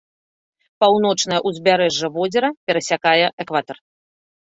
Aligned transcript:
Паўночнае 0.83 1.39
ўзбярэжжа 1.51 2.07
возера 2.19 2.53
перасякае 2.65 3.25
экватар. 3.47 3.77